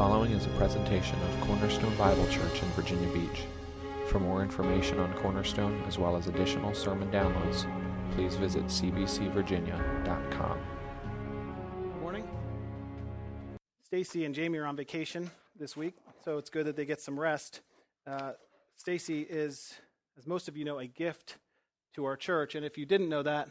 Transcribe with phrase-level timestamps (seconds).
[0.00, 3.42] following is a presentation of Cornerstone Bible Church in Virginia Beach.
[4.08, 7.70] For more information on Cornerstone, as well as additional sermon downloads,
[8.14, 10.58] please visit cbcvirginia.com.
[11.92, 12.26] Good morning.
[13.84, 17.20] Stacy and Jamie are on vacation this week, so it's good that they get some
[17.20, 17.60] rest.
[18.06, 18.32] Uh,
[18.78, 19.74] Stacy is,
[20.16, 21.36] as most of you know, a gift
[21.96, 23.50] to our church, and if you didn't know that,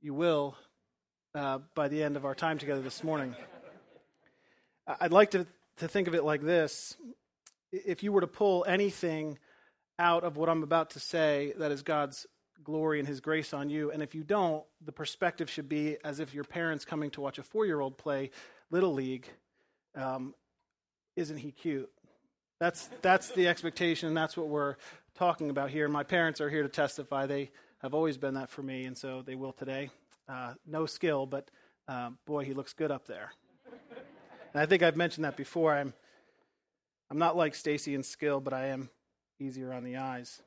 [0.00, 0.54] you will
[1.34, 3.34] uh, by the end of our time together this morning.
[5.00, 5.46] I'd like to,
[5.78, 6.96] to think of it like this
[7.72, 9.38] if you were to pull anything
[9.98, 12.26] out of what I'm about to say that is God's
[12.62, 16.20] glory and His grace on you, and if you don't, the perspective should be as
[16.20, 18.30] if your parents coming to watch a four year old play
[18.70, 19.28] Little League.
[19.94, 20.34] Um,
[21.16, 21.90] isn't he cute?
[22.60, 24.76] That's, that's the expectation, that's what we're
[25.14, 25.88] talking about here.
[25.88, 27.26] My parents are here to testify.
[27.26, 27.50] They
[27.82, 29.90] have always been that for me, and so they will today.
[30.28, 31.50] Uh, no skill, but
[31.86, 33.32] uh, boy, he looks good up there.
[34.52, 35.74] And I think I've mentioned that before.
[35.74, 35.92] I'm,
[37.10, 38.88] I'm not like Stacy in skill, but I am
[39.38, 40.40] easier on the eyes.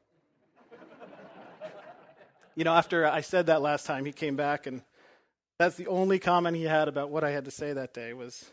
[2.56, 4.82] you know, after I said that last time, he came back, and
[5.60, 8.46] that's the only comment he had about what I had to say that day was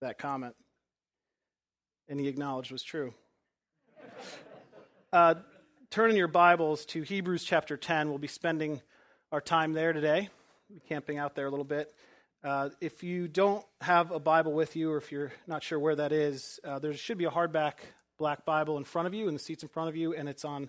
[0.00, 0.54] that comment.
[2.08, 3.14] And he acknowledged was true.
[5.14, 5.34] Uh,
[5.90, 8.08] turn in your Bibles to Hebrews chapter 10.
[8.08, 8.80] We'll be spending
[9.30, 10.30] our time there today
[10.88, 11.92] camping out there a little bit.
[12.44, 15.94] Uh, if you don't have a Bible with you, or if you're not sure where
[15.94, 17.74] that is, uh, there should be a hardback
[18.18, 20.44] black Bible in front of you, in the seats in front of you, and it's
[20.44, 20.68] on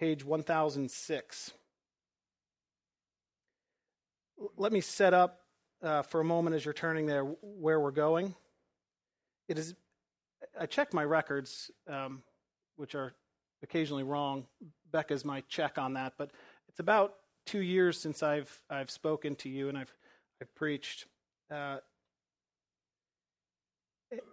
[0.00, 1.52] page 1006.
[4.56, 5.40] Let me set up
[5.82, 8.34] uh, for a moment as you're turning there where we're going.
[9.46, 9.74] It is.
[10.58, 12.22] I checked my records, um,
[12.76, 13.14] which are
[13.62, 14.46] occasionally wrong.
[14.90, 16.32] Becca's my check on that, but
[16.68, 17.14] it's about
[17.46, 19.92] two years since I've I've spoken to you and I've
[20.40, 21.06] I've preached,
[21.50, 21.78] uh,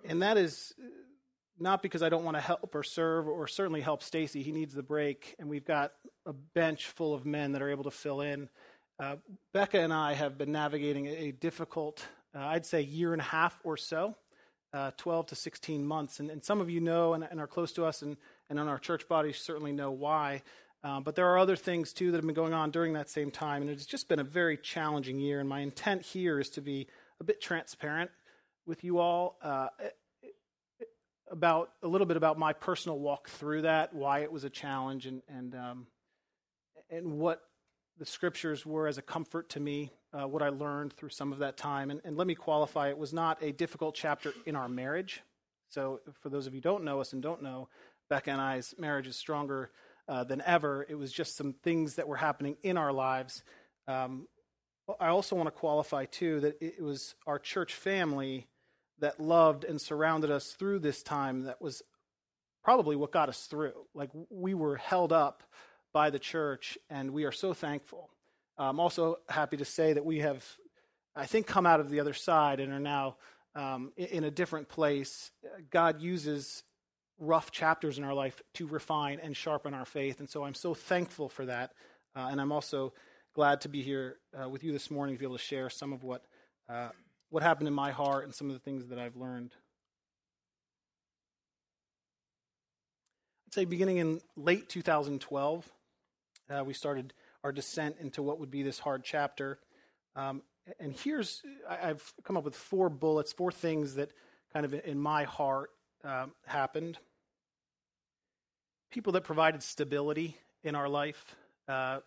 [0.08, 0.74] and that is
[1.60, 4.44] not because I don't want to help or serve or certainly help Stacy.
[4.44, 5.94] He needs the break, and we've got
[6.26, 8.50] a bench full of men that are able to fill in.
[9.00, 9.18] Uh,
[9.54, 12.06] Becca and I have been navigating a difficult,
[12.36, 14.16] uh, I'd say, year and a half or so,
[14.74, 16.20] uh, 12 to 16 months.
[16.20, 18.16] And, and, some of you know and, and, are close to us and,
[18.50, 20.44] and on our church body certainly know why.
[20.86, 23.32] Um, but there are other things too that have been going on during that same
[23.32, 25.40] time, and it's just been a very challenging year.
[25.40, 26.88] And my intent here is to be
[27.20, 28.12] a bit transparent
[28.68, 29.70] with you all uh,
[31.32, 35.08] about a little bit about my personal walk through that, why it was a challenge,
[35.08, 35.88] and and um,
[36.92, 37.42] and what
[37.98, 41.40] the scriptures were as a comfort to me, uh, what I learned through some of
[41.40, 41.90] that time.
[41.90, 45.24] And, and let me qualify: it was not a difficult chapter in our marriage.
[45.68, 47.70] So, for those of you who don't know us and don't know,
[48.08, 49.72] Becca and I's marriage is stronger
[50.08, 50.86] uh, than ever.
[50.88, 53.44] It was just some things that were happening in our lives.
[53.88, 54.28] Um,
[55.00, 58.48] I also want to qualify, too, that it was our church family
[59.00, 61.82] that loved and surrounded us through this time that was
[62.64, 63.74] probably what got us through.
[63.94, 65.44] Like, we were held up
[65.94, 68.10] by the church, and we are so thankful.
[68.58, 70.46] I'm also happy to say that we have,
[71.16, 73.18] I think, come out of the other side and are now
[73.56, 75.32] um, in a different place.
[75.70, 76.64] God uses
[77.20, 80.20] rough chapters in our life to refine and sharpen our faith.
[80.20, 81.72] And so I'm so thankful for that.
[82.16, 82.94] Uh, and I'm also
[83.34, 85.94] glad to be here uh, with you this morning to be able to share some
[85.94, 86.24] of what,
[86.70, 86.90] uh,
[87.30, 89.52] what happened in my heart and some of the things that I've learned.
[93.48, 95.72] I'd say beginning in late 2012,
[96.50, 99.60] uh, we started our descent into what would be this hard chapter.
[100.16, 100.42] Um,
[100.80, 104.12] and here's, I've come up with four bullets, four things that
[104.54, 105.70] kind of in my heart
[106.04, 106.98] um, happened.
[108.92, 111.36] People that provided stability in our life
[111.68, 112.00] uh,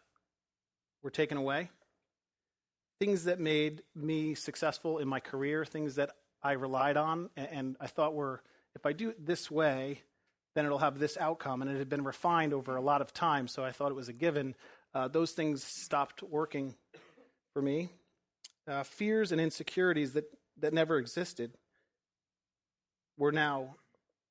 [1.02, 1.70] were taken away.
[3.00, 6.10] Things that made me successful in my career, things that
[6.42, 8.42] I relied on and, and I thought were,
[8.74, 10.02] if I do it this way,
[10.54, 11.62] then it'll have this outcome.
[11.62, 14.08] And it had been refined over a lot of time, so I thought it was
[14.08, 14.54] a given.
[14.94, 16.74] Uh, those things stopped working
[17.52, 17.90] for me.
[18.66, 20.24] Uh, fears and insecurities that,
[20.58, 21.52] that never existed
[23.18, 23.74] were now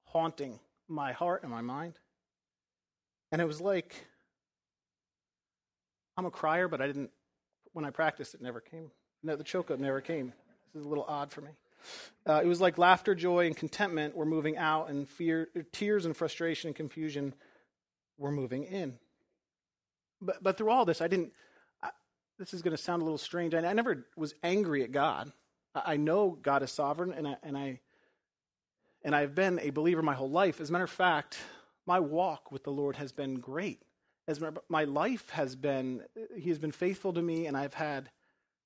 [0.06, 2.00] haunting my heart and my mind.
[3.32, 3.94] And it was like,
[6.16, 7.12] I'm a crier, but I didn't,
[7.74, 8.90] when I practiced, it never came.
[9.22, 10.34] No, the choke up never came.
[10.74, 11.52] This is a little odd for me.
[12.26, 16.16] Uh, it was like laughter, joy, and contentment were moving out, and fear, tears, and
[16.16, 17.34] frustration and confusion
[18.18, 18.98] were moving in.
[20.22, 21.34] But, but through all this, I didn't,
[21.84, 21.90] I,
[22.40, 23.54] this is going to sound a little strange.
[23.54, 25.32] I, I never was angry at God.
[25.76, 27.82] I, I know God is sovereign, and I, and I
[29.04, 30.60] and I've been a believer my whole life.
[30.60, 31.38] As a matter of fact,
[31.86, 33.82] my walk with the Lord has been great.
[34.28, 36.04] As my life has been,
[36.38, 38.10] He has been faithful to me, and I've had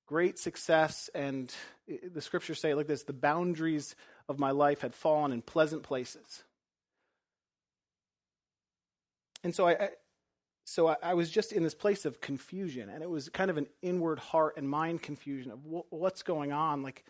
[0.06, 1.08] great success.
[1.14, 1.54] And
[1.86, 3.94] the scriptures say like this the boundaries
[4.28, 6.42] of my life had fallen in pleasant places.
[9.44, 9.90] And so I,
[10.64, 13.66] so I, was just in this place of confusion, and it was kind of an
[13.82, 16.82] inward heart and mind confusion of what's going on.
[16.82, 17.04] Like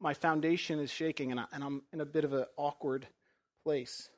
[0.00, 3.06] my foundation is shaking, and, I, and I'm in a bit of an awkward
[3.64, 4.08] place.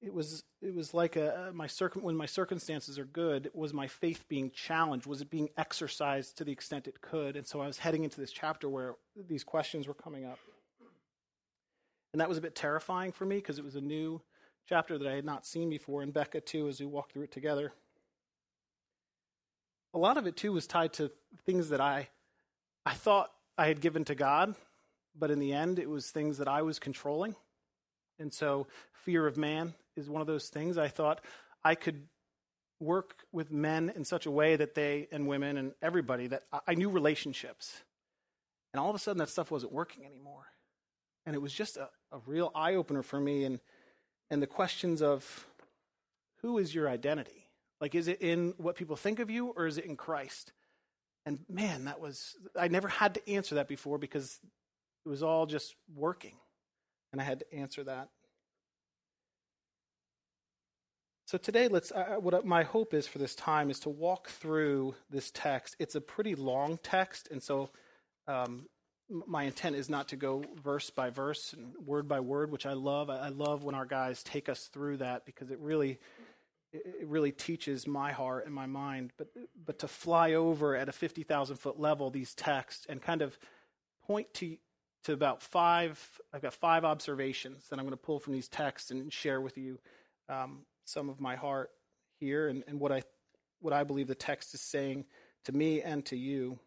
[0.00, 3.50] It was it was like a my circum, when my circumstances are good.
[3.52, 5.06] Was my faith being challenged?
[5.06, 7.36] Was it being exercised to the extent it could?
[7.36, 8.94] And so I was heading into this chapter where
[9.28, 10.38] these questions were coming up,
[12.12, 14.22] and that was a bit terrifying for me because it was a new
[14.68, 17.32] chapter that I had not seen before, and Becca too, as we walked through it
[17.32, 17.72] together.
[19.94, 21.10] A lot of it too was tied to
[21.44, 22.08] things that I,
[22.88, 24.54] I thought I had given to God,
[25.14, 27.36] but in the end, it was things that I was controlling.
[28.18, 28.66] And so,
[29.04, 30.78] fear of man is one of those things.
[30.78, 31.20] I thought
[31.62, 32.08] I could
[32.80, 36.76] work with men in such a way that they, and women, and everybody, that I
[36.76, 37.82] knew relationships.
[38.72, 40.46] And all of a sudden, that stuff wasn't working anymore.
[41.26, 43.44] And it was just a, a real eye opener for me.
[43.44, 43.60] And
[44.30, 45.46] and the questions of
[46.40, 47.50] who is your identity?
[47.82, 50.54] Like, is it in what people think of you or is it in Christ?
[51.26, 54.38] And man, that was, I never had to answer that before because
[55.04, 56.36] it was all just working.
[57.12, 58.08] And I had to answer that.
[61.28, 61.92] So today, let's.
[61.92, 65.76] Uh, what my hope is for this time is to walk through this text.
[65.78, 67.68] It's a pretty long text, and so
[68.26, 68.64] um,
[69.10, 72.72] my intent is not to go verse by verse and word by word, which I
[72.72, 73.10] love.
[73.10, 75.98] I love when our guys take us through that because it really
[76.72, 79.12] it really teaches my heart and my mind.
[79.16, 79.28] But
[79.64, 83.38] but to fly over at a fifty thousand foot level these texts and kind of
[84.06, 84.56] point to
[85.04, 86.20] to about five.
[86.32, 89.56] I've got five observations that I'm going to pull from these texts and share with
[89.56, 89.78] you
[90.28, 91.70] um, some of my heart
[92.18, 93.02] here and, and what I
[93.60, 95.04] what I believe the text is saying
[95.44, 96.58] to me and to you.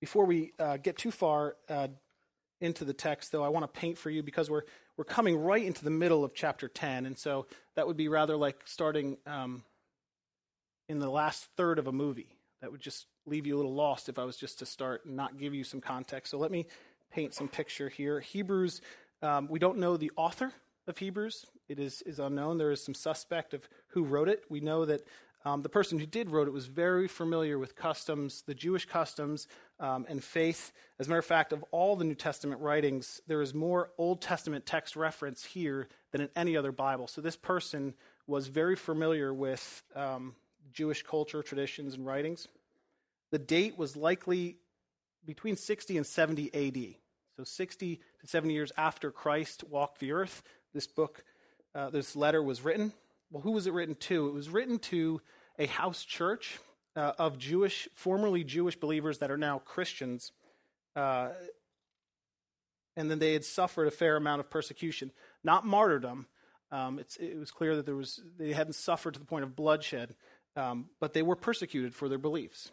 [0.00, 1.88] Before we uh, get too far uh,
[2.60, 4.64] into the text, though, I want to paint for you because we're
[4.96, 8.36] we're coming right into the middle of chapter 10, and so that would be rather
[8.36, 9.64] like starting um,
[10.88, 12.36] in the last third of a movie.
[12.60, 15.16] That would just leave you a little lost if I was just to start and
[15.16, 16.30] not give you some context.
[16.30, 16.66] So let me
[17.10, 18.20] paint some picture here.
[18.20, 18.80] Hebrews,
[19.22, 20.52] um, we don't know the author
[20.86, 21.46] of Hebrews.
[21.68, 22.58] It is, is unknown.
[22.58, 24.44] There is some suspect of who wrote it.
[24.48, 25.02] We know that
[25.44, 29.46] um, the person who did wrote it was very familiar with customs, the Jewish customs
[29.80, 30.72] um, and faith.
[30.98, 34.20] As a matter of fact, of all the New Testament writings, there is more Old
[34.20, 37.08] Testament text reference here than in any other Bible.
[37.08, 37.94] So this person
[38.26, 40.34] was very familiar with um,
[40.72, 42.48] Jewish culture, traditions, and writings.
[43.30, 44.56] The date was likely
[45.26, 46.94] between 60 and 70 AD.
[47.36, 50.42] So 60 to 70 years after Christ walked the earth,
[50.72, 51.24] this book,
[51.74, 52.92] uh, this letter was written.
[53.30, 54.28] Well, who was it written to?
[54.28, 55.20] It was written to
[55.58, 56.60] a house church
[56.96, 60.32] uh, of Jewish, formerly Jewish believers that are now Christians.
[60.94, 61.30] Uh,
[62.96, 65.10] and then they had suffered a fair amount of persecution,
[65.42, 66.26] not martyrdom.
[66.70, 70.14] Um, it was clear that there was they hadn't suffered to the point of bloodshed,
[70.56, 72.70] um, but they were persecuted for their beliefs.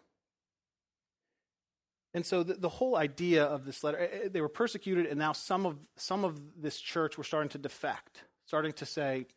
[2.14, 5.18] And so the, the, whole idea of this letter, eh, eh, they were persecuted, and
[5.18, 9.28] now some of some of this church were starting to defect, starting to say,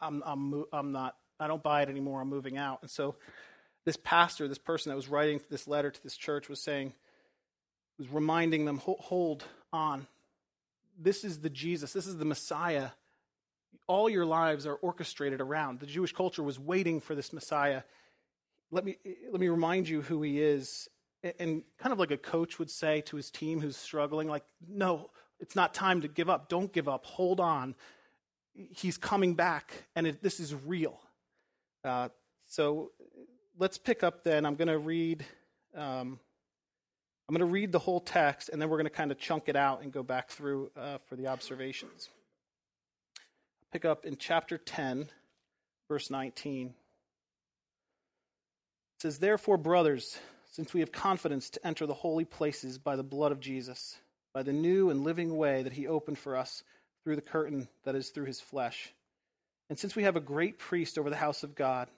[0.00, 2.20] I'm, I'm, I'm not, I don't buy it anymore.
[2.20, 2.80] I'm moving out.
[2.82, 3.16] And so
[3.86, 6.92] this pastor, this person that was writing this letter to this church was saying,
[7.98, 10.06] was reminding them, hold on.
[10.98, 11.94] This is the Jesus.
[11.94, 12.90] This is the Messiah.
[13.86, 15.80] All your lives are orchestrated around.
[15.80, 17.82] The Jewish culture was waiting for this Messiah.
[18.70, 18.98] Let me,
[19.30, 20.88] let me remind you who he is.
[21.38, 25.10] And kind of like a coach would say to his team who's struggling, like, no,
[25.40, 26.50] it's not time to give up.
[26.50, 27.06] Don't give up.
[27.06, 27.74] Hold on
[28.56, 30.98] he's coming back, and it, this is real.
[31.84, 32.08] Uh,
[32.46, 32.92] so
[33.58, 34.44] let's pick up then.
[34.44, 35.24] I'm going to read.
[35.74, 36.18] Um,
[37.28, 39.48] I'm going to read the whole text, and then we're going to kind of chunk
[39.48, 42.08] it out and go back through uh, for the observations.
[43.72, 45.08] Pick up in chapter 10,
[45.88, 46.68] verse 19.
[46.68, 46.72] It
[49.02, 50.16] says, Therefore, brothers,
[50.52, 53.96] since we have confidence to enter the holy places by the blood of Jesus,
[54.32, 56.62] by the new and living way that he opened for us
[57.02, 58.92] through the curtain that is through his flesh.
[59.68, 61.88] And since we have a great priest over the house of God,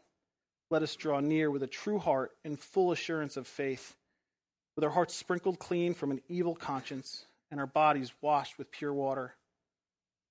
[0.71, 3.95] let us draw near with a true heart and full assurance of faith,
[4.77, 8.93] with our hearts sprinkled clean from an evil conscience and our bodies washed with pure
[8.93, 9.35] water.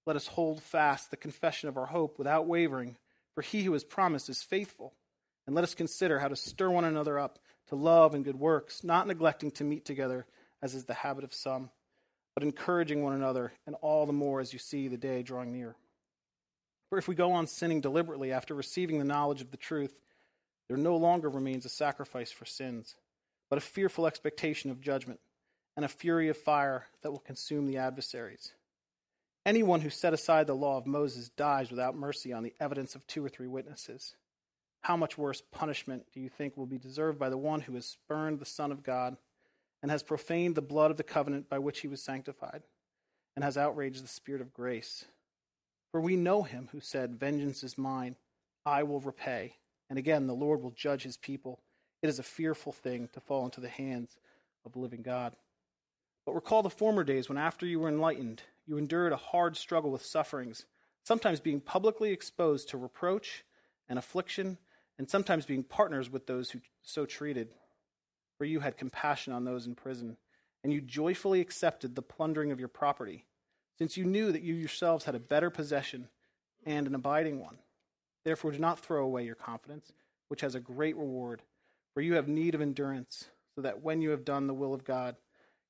[0.06, 2.98] Let us hold fast the confession of our hope without wavering,
[3.34, 4.94] for he who has promised is faithful.
[5.46, 7.40] And let us consider how to stir one another up
[7.70, 10.26] to love and good works, not neglecting to meet together,
[10.62, 11.70] as is the habit of some
[12.38, 15.76] but encouraging one another, and all the more as you see the day drawing near.
[16.88, 19.98] For if we go on sinning deliberately after receiving the knowledge of the truth,
[20.68, 22.96] there no longer remains a sacrifice for sins,
[23.50, 25.20] but a fearful expectation of judgment
[25.76, 28.54] and a fury of fire that will consume the adversaries.
[29.46, 33.08] Anyone who set aside the law of Moses dies without mercy on the evidence of
[33.08, 34.16] two or three witnesses.
[34.82, 37.86] How much worse punishment do you think will be deserved by the one who has
[37.86, 39.16] spurned the Son of God
[39.82, 42.64] and has profaned the blood of the covenant by which he was sanctified
[43.36, 45.06] and has outraged the Spirit of grace?
[45.92, 48.18] For we know him who said, Vengeance is mine,
[48.66, 49.56] I will repay.
[49.90, 51.60] And again, the Lord will judge his people.
[52.02, 54.18] It is a fearful thing to fall into the hands
[54.66, 55.36] of the living God.
[56.26, 59.92] But recall the former days when, after you were enlightened, you endured a hard struggle
[59.92, 60.66] with sufferings,
[61.04, 63.46] sometimes being publicly exposed to reproach
[63.88, 64.58] and affliction,
[64.98, 67.50] and sometimes being partners with those who so treated.
[68.38, 70.18] For you had compassion on those in prison,
[70.64, 73.24] and you joyfully accepted the plundering of your property,
[73.78, 76.10] since you knew that you yourselves had a better possession
[76.66, 77.58] and an abiding one.
[78.28, 79.94] Therefore, do not throw away your confidence,
[80.28, 81.42] which has a great reward,
[81.94, 84.84] for you have need of endurance, so that when you have done the will of
[84.84, 85.16] God,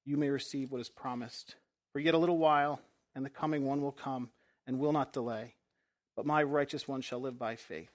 [0.06, 1.54] you may receive what is promised.
[1.94, 2.82] For yet a little while,
[3.14, 4.32] and the coming one will come
[4.66, 5.54] and will not delay.
[6.16, 7.92] But my righteous one shall live by faith.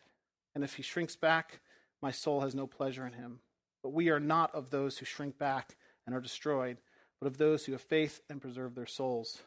[0.54, 1.58] And if he shrinks back,
[2.00, 3.40] my soul has no pleasure in him.
[3.82, 5.74] But we are not of those who shrink back
[6.06, 6.76] and are destroyed,
[7.20, 9.42] but of those who have faith and preserve their souls.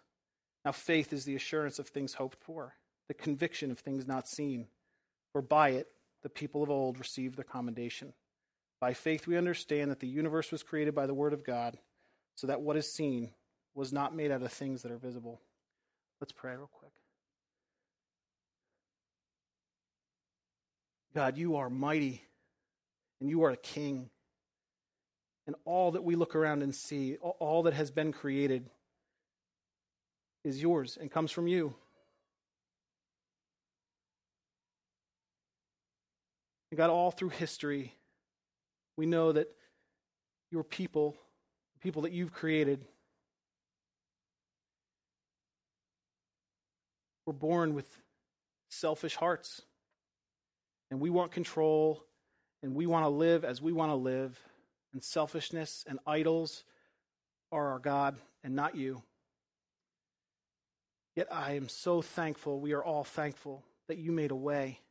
[0.66, 2.74] Now, faith is the assurance of things hoped for,
[3.08, 4.68] the conviction of things not seen.
[5.36, 5.90] For by it,
[6.24, 8.14] the people of old received their commendation.
[8.80, 11.78] By faith, we understand that the universe was created by the Word of God,
[12.36, 13.32] so that what is seen
[13.74, 15.42] was not made out of things that are visible.
[16.22, 16.94] Let's pray real quick.
[21.14, 22.24] God, you are mighty
[23.20, 24.10] and you are a king.
[25.48, 28.70] And all that we look around and see, all that has been created,
[30.46, 31.76] is yours and comes from you.
[36.76, 37.96] And God, all through history,
[38.98, 39.50] we know that
[40.52, 41.16] your people,
[41.74, 42.84] the people that you've created,
[47.26, 47.88] were born with
[48.68, 49.62] selfish hearts.
[50.92, 52.04] And we want control,
[52.62, 54.38] and we want to live as we want to live.
[54.92, 56.66] And selfishness and idols
[57.54, 59.02] are our God and not you.
[61.16, 64.82] Yet I am so thankful, we are all thankful, that you made a way,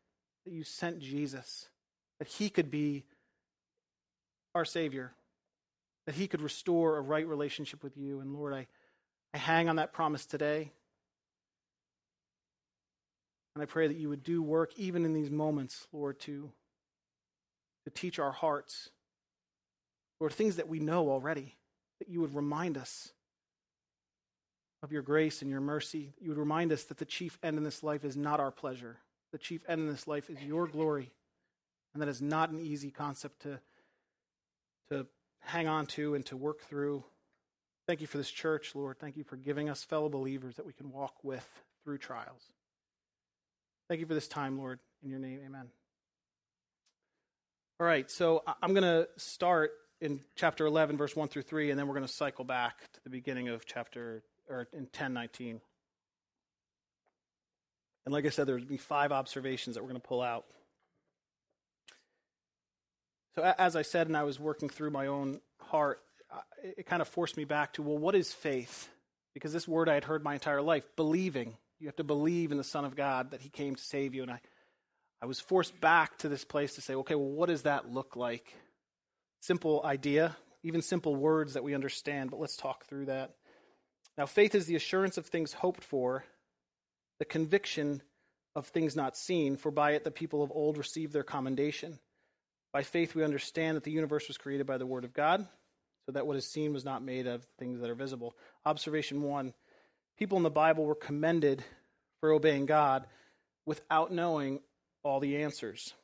[0.46, 1.68] that you sent Jesus,
[2.18, 3.04] that he could be
[4.54, 5.12] our Savior,
[6.06, 8.20] that he could restore a right relationship with you.
[8.20, 8.66] And Lord, I,
[9.32, 10.70] I hang on that promise today.
[13.54, 16.50] And I pray that you would do work even in these moments, Lord, to,
[17.84, 18.90] to teach our hearts,
[20.20, 21.54] Lord, things that we know already,
[22.00, 23.12] that you would remind us
[24.82, 26.14] of your grace and your mercy.
[26.20, 28.98] You would remind us that the chief end in this life is not our pleasure.
[29.32, 31.10] The chief end in this life is your glory.
[31.94, 33.60] And that is not an easy concept to,
[34.90, 35.06] to
[35.40, 37.04] hang on to and to work through.
[37.86, 38.98] Thank you for this church, Lord.
[38.98, 41.48] Thank you for giving us fellow believers that we can walk with
[41.84, 42.42] through trials.
[43.88, 44.80] Thank you for this time, Lord.
[45.02, 45.68] In your name, amen.
[47.78, 51.78] All right, so I'm going to start in chapter 11, verse 1 through 3, and
[51.78, 55.60] then we're going to cycle back to the beginning of chapter, or in 1019.
[58.06, 60.44] And like I said, there's be five observations that we're going to pull out.
[63.34, 66.00] So, as I said, and I was working through my own heart,
[66.62, 68.88] it kind of forced me back to, well, what is faith?
[69.34, 71.56] Because this word I had heard my entire life believing.
[71.80, 74.22] You have to believe in the Son of God that He came to save you.
[74.22, 74.40] And I,
[75.20, 78.14] I was forced back to this place to say, okay, well, what does that look
[78.14, 78.54] like?
[79.40, 83.32] Simple idea, even simple words that we understand, but let's talk through that.
[84.16, 86.24] Now, faith is the assurance of things hoped for,
[87.18, 88.00] the conviction
[88.54, 91.98] of things not seen, for by it the people of old received their commendation.
[92.74, 95.46] By faith, we understand that the universe was created by the Word of God,
[96.04, 98.34] so that what is seen was not made of things that are visible.
[98.66, 99.54] Observation one
[100.18, 101.64] people in the Bible were commended
[102.20, 103.06] for obeying God
[103.64, 104.60] without knowing
[105.02, 105.94] all the answers.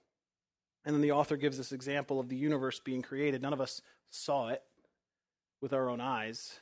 [0.85, 3.43] And then the author gives this example of the universe being created.
[3.43, 4.63] None of us saw it
[5.61, 6.59] with our own eyes,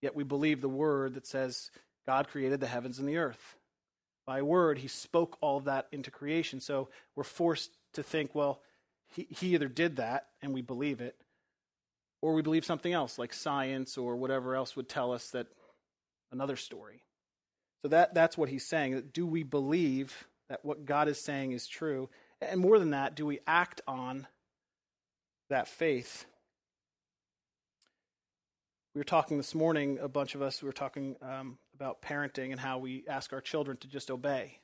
[0.00, 1.70] yet we believe the word that says
[2.06, 3.56] God created the heavens and the earth.
[4.24, 6.60] By word, he spoke all of that into creation.
[6.60, 8.60] So we're forced to think, well,
[9.14, 11.16] he, he either did that and we believe it,
[12.20, 15.46] or we believe something else, like science or whatever else would tell us that
[16.32, 17.02] another story.
[17.82, 19.10] So that, that's what he's saying.
[19.12, 22.08] Do we believe that what God is saying is true?
[22.40, 24.26] And more than that, do we act on
[25.48, 26.26] that faith?
[28.94, 32.50] We were talking this morning, a bunch of us, we were talking um, about parenting
[32.50, 34.58] and how we ask our children to just obey.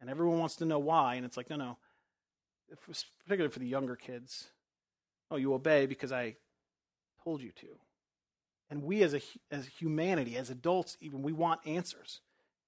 [0.00, 1.16] And everyone wants to know why.
[1.16, 1.76] And it's like, no, no.
[2.70, 4.48] Particularly for the younger kids.
[5.30, 6.36] Oh, you obey because I
[7.24, 7.66] told you to.
[8.70, 12.20] And we as, a, as humanity, as adults, even, we want answers.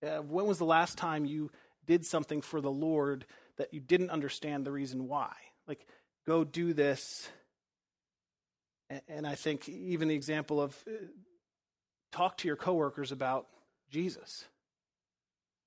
[0.04, 1.50] Uh, when was the last time you
[1.86, 3.24] did something for the Lord
[3.56, 5.32] that you didn't understand the reason why?
[5.68, 5.86] Like,
[6.26, 7.28] go do this.
[8.90, 10.92] And, and I think even the example of uh,
[12.10, 13.46] talk to your coworkers about
[13.90, 14.44] Jesus.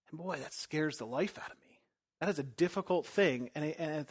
[0.10, 1.65] And boy, that scares the life out of me.
[2.26, 3.52] That is a difficult thing.
[3.54, 4.08] And, and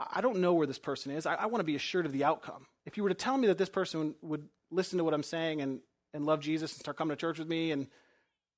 [0.00, 1.24] I don't know where this person is.
[1.24, 2.66] I, I want to be assured of the outcome.
[2.84, 5.60] If you were to tell me that this person would listen to what I'm saying
[5.60, 5.78] and,
[6.12, 7.86] and love Jesus and start coming to church with me, and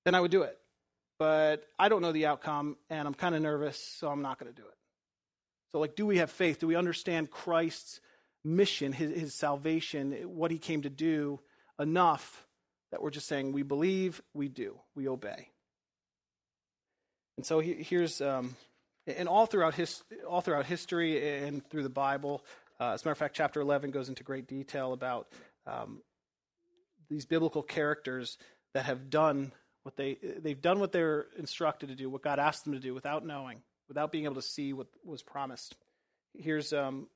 [0.06, 0.56] then I would do it.
[1.18, 4.50] But I don't know the outcome, and I'm kind of nervous, so I'm not going
[4.50, 4.74] to do it.
[5.72, 6.58] So, like, do we have faith?
[6.58, 8.00] Do we understand Christ's
[8.42, 11.38] mission, his, his salvation, what he came to do
[11.78, 12.46] enough
[12.92, 15.50] that we're just saying we believe, we do, we obey?
[17.36, 18.56] And so he, here's um,
[19.16, 22.44] and all throughout, his, all throughout history and through the Bible,
[22.80, 25.28] uh, as a matter of fact, chapter 11 goes into great detail about
[25.66, 26.00] um,
[27.08, 28.38] these biblical characters
[28.74, 29.52] that have done
[29.82, 32.94] what they they've done what they're instructed to do, what God asked them to do,
[32.94, 35.74] without knowing, without being able to see what was promised.
[36.34, 37.06] Here's um,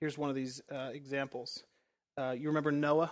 [0.00, 1.62] here's one of these uh, examples.
[2.16, 3.10] Uh, you remember Noah?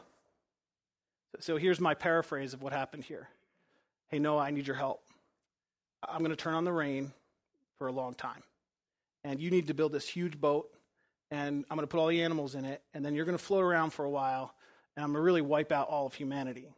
[1.40, 3.28] So here's my paraphrase of what happened here.
[4.08, 5.02] Hey Noah, I need your help.
[6.06, 7.12] I'm going to turn on the rain
[7.78, 8.42] for a long time.
[9.24, 10.68] And you need to build this huge boat,
[11.30, 13.42] and I'm going to put all the animals in it, and then you're going to
[13.42, 14.54] float around for a while,
[14.96, 16.68] and I'm going to really wipe out all of humanity.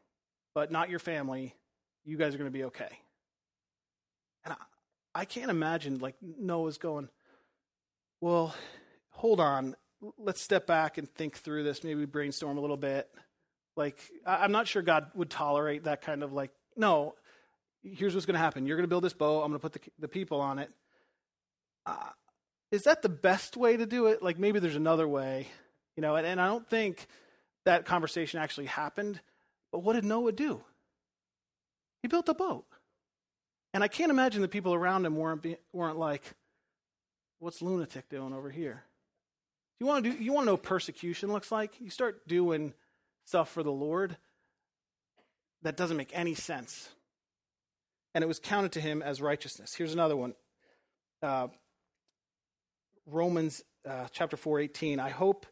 [0.55, 1.55] But not your family.
[2.05, 2.89] You guys are going to be okay.
[4.45, 7.09] And I, I can't imagine, like, Noah's going,
[8.21, 8.55] well,
[9.11, 9.77] hold on.
[10.19, 11.85] Let's step back and think through this.
[11.85, 13.09] Maybe brainstorm a little bit.
[13.77, 17.15] Like, I'm not sure God would tolerate that kind of like, no,
[17.83, 18.67] here's what's going to happen.
[18.67, 19.43] You're going to build this boat.
[19.43, 20.71] I'm going to put the, the people on it
[21.87, 22.11] uh,
[22.71, 24.23] is that the best way to do it?
[24.23, 25.49] Like maybe there's another way,
[25.97, 27.07] you know, and, and I don't think
[27.65, 29.21] that conversation actually happened.
[29.73, 30.63] But what did Noah do?
[32.03, 32.65] He built a boat.
[33.73, 36.23] And I can't imagine the people around him weren't, be, weren't like,
[37.39, 38.85] what's lunatic doing over here?
[39.79, 41.81] You want to do you want to know what persecution looks like?
[41.81, 42.75] You start doing
[43.25, 44.17] stuff for the Lord
[45.63, 46.91] that doesn't make any sense.
[48.15, 49.75] And it was counted to him as righteousness.
[49.75, 50.35] Here's another one.
[51.23, 51.49] Uh,
[53.13, 55.01] Romans uh, chapter 4, 18.
[55.01, 55.47] I hope,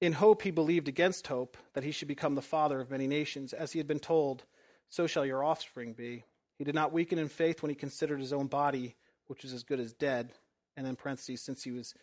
[0.00, 3.52] in hope he believed against hope that he should become the father of many nations,
[3.52, 4.44] as he had been told,
[4.88, 6.24] so shall your offspring be.
[6.56, 9.62] He did not weaken in faith when he considered his own body, which was as
[9.62, 10.32] good as dead,
[10.76, 11.94] and in parentheses, since he was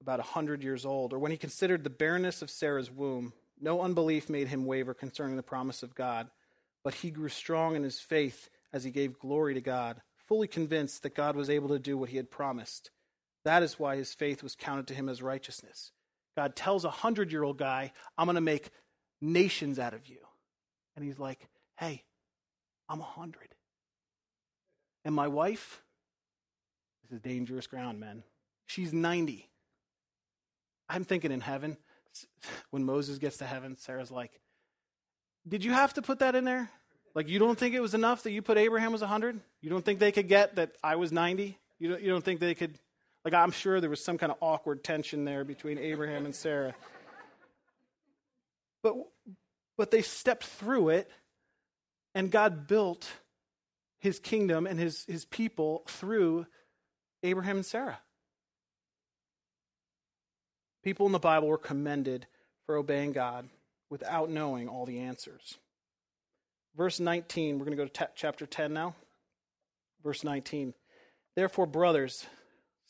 [0.00, 3.32] about a hundred years old, or when he considered the barrenness of Sarah's womb.
[3.60, 6.28] No unbelief made him waver concerning the promise of God,
[6.82, 11.04] but he grew strong in his faith as he gave glory to God, fully convinced
[11.04, 12.90] that God was able to do what he had promised.
[13.44, 15.92] That is why his faith was counted to him as righteousness.
[16.36, 18.70] God tells a hundred year old guy, I'm going to make
[19.20, 20.18] nations out of you.
[20.96, 22.04] And he's like, hey,
[22.88, 23.54] I'm a hundred.
[25.04, 25.82] And my wife,
[27.02, 28.22] this is dangerous ground, man.
[28.66, 29.48] She's 90.
[30.88, 31.76] I'm thinking in heaven,
[32.70, 34.40] when Moses gets to heaven, Sarah's like,
[35.48, 36.70] Did you have to put that in there?
[37.14, 39.38] Like, you don't think it was enough that you put Abraham was 100?
[39.60, 41.58] You don't think they could get that I was 90?
[41.78, 42.78] You don't, you don't think they could
[43.24, 46.74] like, I'm sure there was some kind of awkward tension there between Abraham and Sarah.
[48.82, 48.96] But,
[49.76, 51.10] but they stepped through it,
[52.14, 53.08] and God built
[54.00, 56.46] his kingdom and his, his people through
[57.22, 58.00] Abraham and Sarah.
[60.82, 62.26] People in the Bible were commended
[62.66, 63.48] for obeying God
[63.88, 65.58] without knowing all the answers.
[66.76, 68.96] Verse 19, we're going to go to t- chapter 10 now.
[70.02, 70.74] Verse 19.
[71.36, 72.26] Therefore, brothers,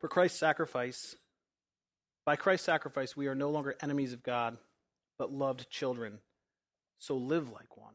[0.00, 1.16] For Christ's sacrifice,
[2.24, 4.56] by Christ's sacrifice, we are no longer enemies of God,
[5.18, 6.18] but loved children.
[6.98, 7.94] So live like one.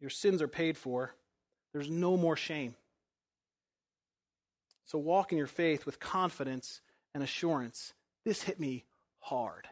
[0.00, 1.14] Your sins are paid for.
[1.72, 2.74] There's no more shame.
[4.86, 6.80] So walk in your faith with confidence
[7.14, 7.94] and assurance.
[8.24, 8.84] This hit me
[9.20, 9.66] hard.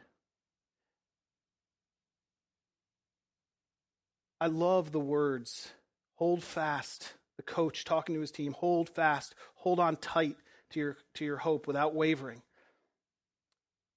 [4.40, 5.70] I love the words
[6.16, 7.12] hold fast.
[7.36, 10.36] The coach talking to his team hold fast, hold on tight
[10.72, 12.42] to your, to your hope without wavering.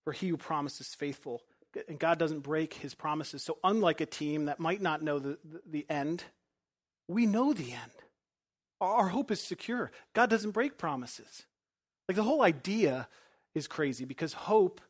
[0.04, 1.42] For he who promises is faithful,
[1.88, 3.44] and God doesn't break his promises.
[3.44, 6.24] So, unlike a team that might not know the, the, the end,
[7.08, 7.92] we know the end.
[8.82, 9.92] Our hope is secure.
[10.14, 11.46] God doesn't break promises.
[12.08, 13.08] Like the whole idea
[13.54, 14.82] is crazy because hope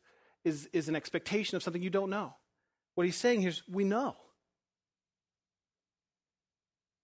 [0.44, 2.34] is, is an expectation of something you don't know.
[2.94, 4.16] What he's saying here is we know.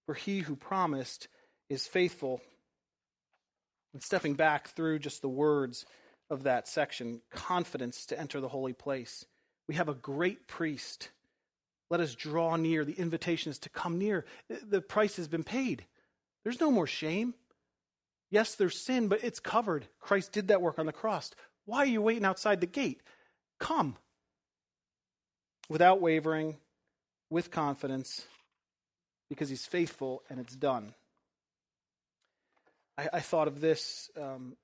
[0.07, 1.29] For he who promised
[1.69, 2.41] is faithful.
[3.93, 5.85] And stepping back through just the words
[6.31, 9.27] of that section, confidence to enter the holy place.
[9.69, 11.11] We have a great priest.
[11.91, 12.85] Let us draw near.
[12.85, 14.25] The invitation is to come near.
[14.49, 15.85] The price has been paid.
[16.43, 17.35] There's no more shame.
[18.31, 19.87] Yes, there's sin, but it's covered.
[20.01, 21.33] Christ did that work on the cross.
[21.67, 23.03] Why are you waiting outside the gate?
[23.61, 23.97] Come.
[25.69, 26.57] Without wavering,
[27.29, 28.27] with confidence,
[29.29, 30.95] because he's faithful and it's done.
[32.99, 34.11] I, I thought of this.
[34.21, 34.57] Um,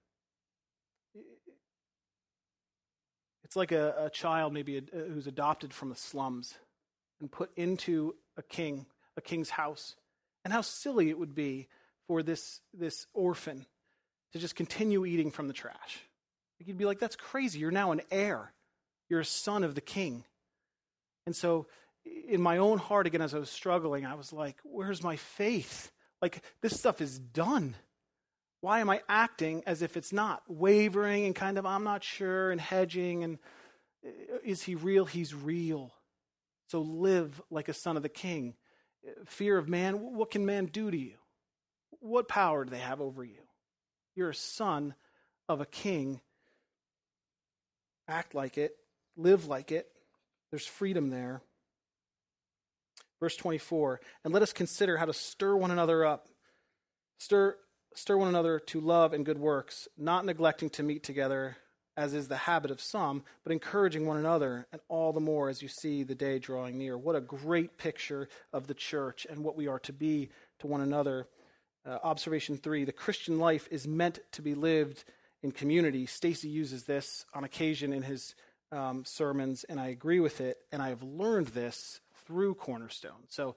[3.44, 6.54] it's like a, a child, maybe a, who's adopted from the slums
[7.20, 8.86] and put into a king,
[9.16, 9.96] a king's house.
[10.44, 11.68] And how silly it would be
[12.06, 13.66] for this, this orphan
[14.32, 16.00] to just continue eating from the trash.
[16.58, 17.58] You'd be like, that's crazy.
[17.60, 18.52] You're now an heir,
[19.08, 20.24] you're a son of the king.
[21.26, 21.66] And so,
[22.28, 25.92] in my own heart, again, as I was struggling, I was like, where's my faith?
[26.22, 27.74] Like, this stuff is done.
[28.60, 30.42] Why am I acting as if it's not?
[30.48, 33.24] Wavering and kind of, I'm not sure, and hedging.
[33.24, 33.38] And
[34.04, 35.04] uh, is he real?
[35.04, 35.92] He's real.
[36.68, 38.54] So live like a son of the king.
[39.26, 41.14] Fear of man, what can man do to you?
[42.00, 43.40] What power do they have over you?
[44.14, 44.94] You're a son
[45.48, 46.20] of a king.
[48.06, 48.76] Act like it,
[49.16, 49.88] live like it.
[50.50, 51.42] There's freedom there.
[53.20, 56.28] Verse 24, and let us consider how to stir one another up.
[57.18, 57.56] Stir,
[57.98, 61.56] stir one another to love and good works, not neglecting to meet together,
[61.96, 65.62] as is the habit of some, but encouraging one another, and all the more as
[65.62, 66.96] you see the day drawing near.
[66.96, 70.30] What a great picture of the church and what we are to be
[70.60, 71.26] to one another.
[71.84, 75.04] Uh, observation three the Christian life is meant to be lived
[75.42, 76.06] in community.
[76.06, 78.34] Stacy uses this on occasion in his
[78.70, 80.58] um, sermons, and I agree with it.
[80.70, 83.24] And I have learned this through Cornerstone.
[83.28, 83.56] So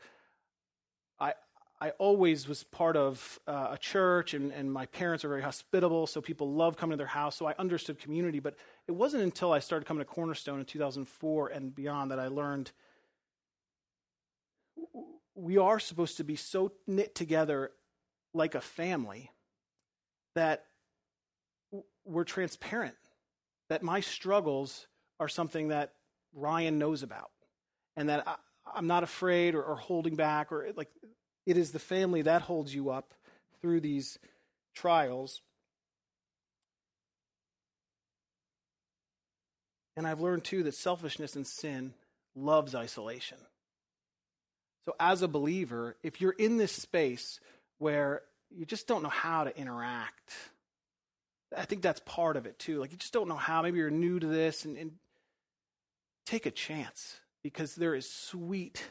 [1.19, 1.33] I,
[1.81, 6.05] I always was part of uh, a church, and, and my parents are very hospitable,
[6.05, 7.35] so people love coming to their house.
[7.35, 8.55] So I understood community, but
[8.87, 12.71] it wasn't until I started coming to Cornerstone in 2004 and beyond that I learned
[15.33, 17.71] we are supposed to be so knit together
[18.33, 19.31] like a family
[20.35, 20.65] that
[22.05, 22.95] we're transparent,
[23.69, 24.85] that my struggles
[25.19, 25.93] are something that
[26.33, 27.31] Ryan knows about,
[27.97, 28.35] and that I,
[28.77, 30.89] am not afraid or, or holding back, or like
[31.45, 33.13] it is the family that holds you up
[33.61, 34.19] through these
[34.73, 35.41] trials.
[39.97, 41.93] And I've learned too that selfishness and sin
[42.35, 43.37] loves isolation.
[44.85, 47.39] So, as a believer, if you're in this space
[47.77, 50.31] where you just don't know how to interact,
[51.55, 52.79] I think that's part of it too.
[52.79, 53.61] Like, you just don't know how.
[53.61, 54.93] Maybe you're new to this, and, and
[56.25, 58.83] take a chance because there is sweet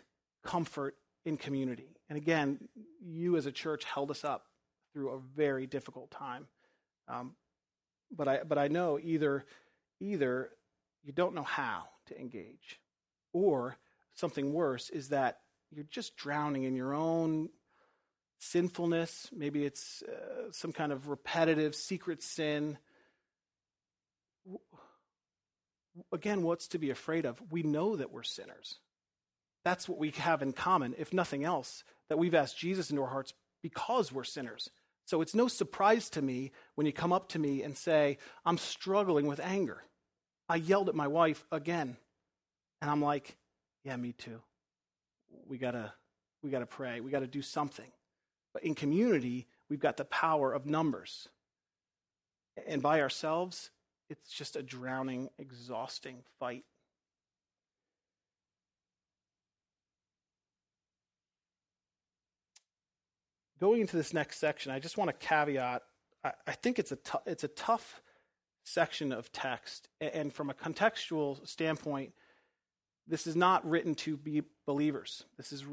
[0.44, 1.96] comfort in community.
[2.10, 2.68] And again,
[3.00, 4.44] you as a church held us up
[4.92, 6.48] through a very difficult time.
[7.08, 7.36] Um,
[8.10, 9.46] but I but I know either
[10.00, 10.50] either
[11.04, 12.80] you don't know how to engage,
[13.32, 13.76] or
[14.14, 15.38] something worse is that
[15.70, 17.48] you're just drowning in your own
[18.40, 19.28] sinfulness.
[19.32, 22.76] Maybe it's uh, some kind of repetitive secret sin.
[26.12, 27.40] Again, what's to be afraid of?
[27.52, 28.78] We know that we're sinners.
[29.64, 33.08] That's what we have in common, if nothing else, that we've asked Jesus into our
[33.08, 34.70] hearts because we're sinners.
[35.06, 38.58] So it's no surprise to me when you come up to me and say, I'm
[38.58, 39.82] struggling with anger.
[40.48, 41.96] I yelled at my wife again.
[42.80, 43.36] And I'm like,
[43.84, 44.40] yeah, me too.
[45.46, 45.92] We gotta,
[46.42, 47.00] we gotta pray.
[47.00, 47.90] We gotta do something.
[48.52, 51.28] But in community, we've got the power of numbers.
[52.66, 53.70] And by ourselves,
[54.08, 56.64] it's just a drowning, exhausting fight.
[63.60, 65.82] Going into this next section, I just want to caveat.
[66.24, 68.00] I, I think it's a t- it's a tough
[68.64, 72.12] section of text, and from a contextual standpoint,
[73.06, 75.24] this is not written to be believers.
[75.36, 75.64] This is,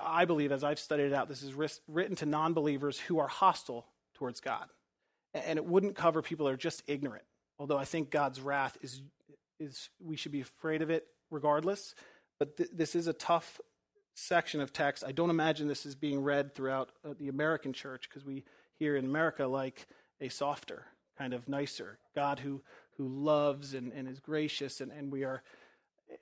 [0.00, 1.54] I believe, as I've studied it out, this is
[1.88, 4.68] written to non-believers who are hostile towards God,
[5.34, 7.24] and it wouldn't cover people that are just ignorant.
[7.58, 9.02] Although I think God's wrath is
[9.58, 11.94] is we should be afraid of it regardless.
[12.38, 13.60] But th- this is a tough
[14.16, 15.04] section of text.
[15.06, 18.44] I don't imagine this is being read throughout uh, the American church because we
[18.78, 19.86] here in America like
[20.20, 20.86] a softer,
[21.18, 22.62] kind of nicer God who
[22.96, 25.42] who loves and, and is gracious, and, and we are,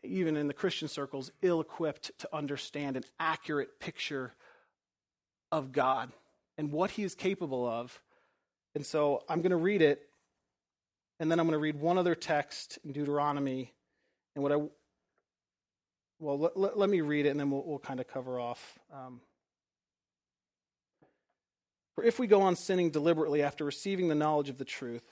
[0.02, 4.34] even in the Christian circles, ill equipped to understand an accurate picture
[5.52, 6.10] of God
[6.58, 8.00] and what He is capable of.
[8.74, 10.08] And so I'm going to read it,
[11.20, 13.72] and then I'm going to read one other text in Deuteronomy.
[14.34, 14.56] And what I,
[16.24, 18.78] well, let, let, let me read it, and then we'll, we'll kind of cover off.
[18.92, 19.20] Um,
[21.94, 25.04] for if we go on sinning deliberately after receiving the knowledge of the truth,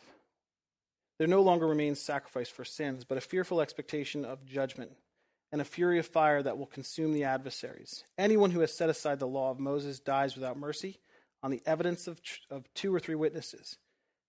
[1.18, 4.90] there no longer remains sacrifice for sins, but a fearful expectation of judgment
[5.52, 8.04] and a fury of fire that will consume the adversaries.
[8.16, 10.98] Anyone who has set aside the law of Moses dies without mercy
[11.42, 12.20] on the evidence of,
[12.50, 13.76] of two or three witnesses.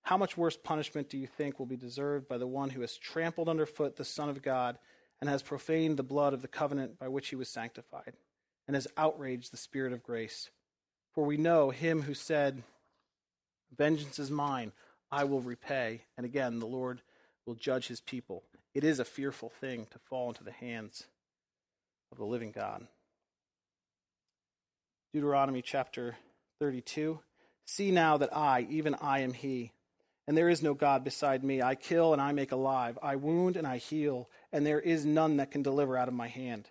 [0.03, 2.97] How much worse punishment do you think will be deserved by the one who has
[2.97, 4.77] trampled underfoot the Son of God
[5.23, 8.11] and has profaned the blood of the covenant by which he was sanctified
[8.67, 10.49] and has outraged the Spirit of grace?
[11.13, 12.61] For we know him who said,
[13.73, 14.73] Vengeance is mine,
[15.09, 16.01] I will repay.
[16.17, 17.01] And again, the Lord
[17.45, 18.43] will judge his people.
[18.73, 21.05] It is a fearful thing to fall into the hands
[22.11, 22.85] of the living God.
[25.13, 26.17] Deuteronomy chapter
[26.59, 27.17] 32.
[27.65, 29.71] See now that I, even I, am He,
[30.27, 31.61] and there is no God beside me.
[31.61, 32.99] I kill and I make alive.
[33.01, 36.27] I wound and I heal, and there is none that can deliver out of my
[36.27, 36.69] hand.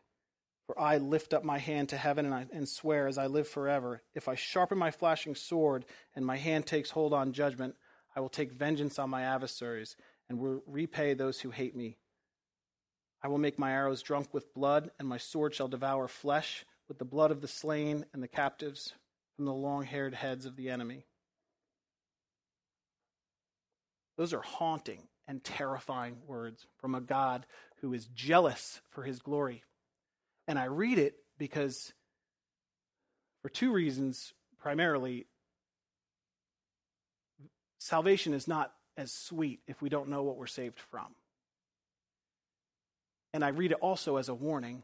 [0.67, 3.49] For I lift up my hand to heaven and, I, and swear as I live
[3.49, 7.75] forever, if I sharpen my flashing sword and my hand takes hold on judgment,
[8.15, 9.97] I will take vengeance on my adversaries
[10.29, 11.99] and will repay those who hate me.
[13.21, 16.99] I will make my arrows drunk with blood, and my sword shall devour flesh with
[16.99, 18.95] the blood of the slain and the captives
[19.37, 21.07] from the long haired heads of the enemy.
[24.17, 27.47] Those are haunting and terrifying words from a God
[27.81, 29.63] who is jealous for his glory.
[30.49, 31.93] And I read it because,
[33.43, 35.27] for two reasons primarily,
[37.79, 41.15] salvation is not as sweet if we don't know what we're saved from.
[43.35, 44.83] And I read it also as a warning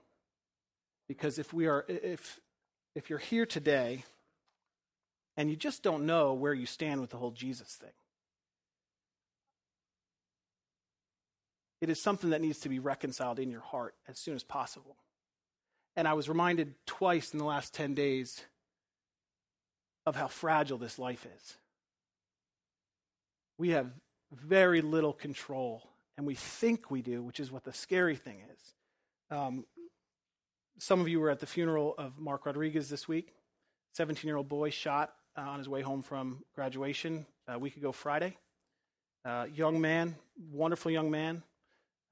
[1.07, 2.41] because if we are if
[2.95, 4.05] if you're here today
[5.37, 7.93] and you just don't know where you stand with the whole Jesus thing.
[11.81, 14.97] It is something that needs to be reconciled in your heart as soon as possible.
[15.97, 18.43] And I was reminded twice in the last 10 days
[20.07, 21.57] of how fragile this life is.
[23.59, 23.91] We have
[24.33, 25.83] very little control,
[26.17, 29.37] and we think we do, which is what the scary thing is.
[29.37, 29.65] Um,
[30.79, 33.35] some of you were at the funeral of Mark Rodriguez this week,
[33.95, 37.93] 17 year old boy shot uh, on his way home from graduation a week ago
[37.93, 38.37] Friday.
[39.25, 40.15] Uh, young man,
[40.53, 41.43] wonderful young man.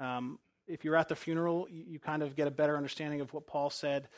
[0.00, 3.32] Um, if you're at the funeral, you, you, kind of get a better understanding of
[3.32, 4.09] what Paul said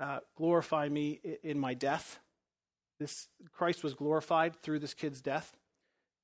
[0.00, 2.18] uh, glorify me in my death.
[2.98, 5.56] This Christ was glorified through this kid's death.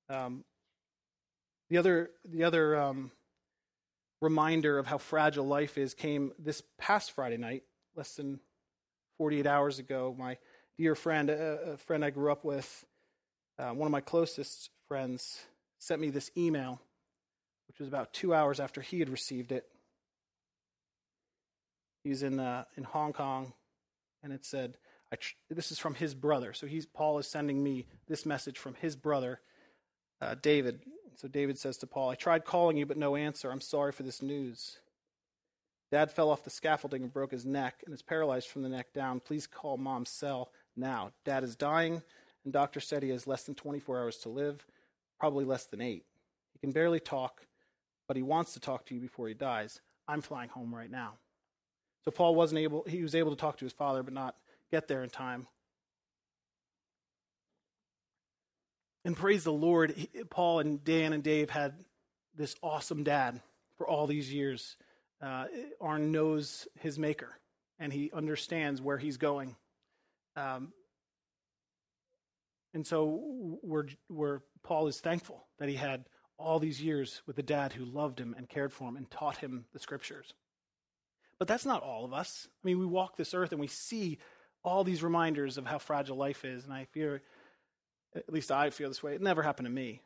[0.09, 0.45] Um,
[1.71, 3.11] the other, the other um,
[4.21, 7.63] reminder of how fragile life is came this past Friday night,
[7.97, 8.41] less than
[9.19, 10.15] 48 hours ago.
[10.19, 10.39] My
[10.77, 12.85] dear friend, a, a friend I grew up with,
[13.59, 15.41] uh, one of my closest friends,
[15.79, 16.81] sent me this email,
[17.75, 19.67] which was about two hours after he had received it.
[22.05, 23.53] He's in uh, in Hong Kong,
[24.23, 24.77] and it said,
[25.19, 28.75] tr- "This is from his brother." So he's Paul is sending me this message from
[28.75, 29.41] his brother,
[30.21, 30.81] uh, David.
[31.17, 33.51] So David says to Paul, "I tried calling you, but no answer.
[33.51, 34.79] I'm sorry for this news."
[35.91, 38.93] Dad fell off the scaffolding and broke his neck and is paralyzed from the neck
[38.93, 39.21] down.
[39.21, 41.13] Please call mom's cell now.
[41.25, 42.03] Dad is dying,
[42.45, 44.67] and doctor said he has less than 24 hours to live,
[45.19, 46.05] probably less than eight.
[46.53, 47.47] He can barely talk,
[48.07, 49.81] but he wants to talk to you before he dies.
[50.07, 51.15] I'm flying home right now.
[52.05, 54.37] So Paul wasn't able, he was able to talk to his father, but not
[54.71, 55.47] get there in time.
[59.05, 59.95] And praise the Lord,
[60.31, 61.75] Paul and Dan and Dave had
[62.37, 63.41] this awesome dad
[63.77, 64.77] for all these years.
[65.23, 65.47] Uh,
[65.81, 67.39] Arn knows his maker,
[67.79, 69.57] and he understands where he's going.
[70.37, 70.73] Um,
[72.73, 76.05] and so we're, we're, Paul is thankful that he had
[76.39, 79.39] all these years with a dad who loved him and cared for him and taught
[79.39, 80.35] him the scriptures.
[81.39, 82.49] But that's not all of us.
[82.63, 84.19] I mean, we walk this earth and we see
[84.63, 86.65] all these reminders of how fragile life is.
[86.65, 87.23] And I fear,
[88.15, 90.01] at least I feel this way, it never happened to me.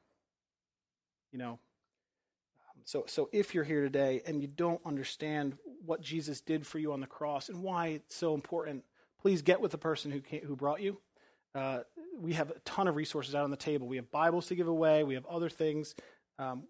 [1.32, 1.58] You know,
[2.84, 6.92] so, so if you're here today and you don't understand what Jesus did for you
[6.92, 8.84] on the cross and why it's so important
[9.20, 10.98] please get with the person who, came, who brought you.
[11.54, 11.80] Uh,
[12.18, 13.86] we have a ton of resources out on the table.
[13.86, 15.04] We have Bibles to give away.
[15.04, 15.94] We have other things.
[16.38, 16.64] Um,